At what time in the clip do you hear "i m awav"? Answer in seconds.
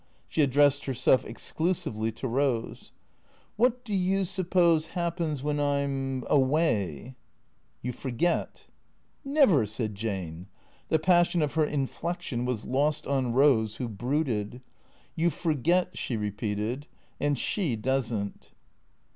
5.59-7.13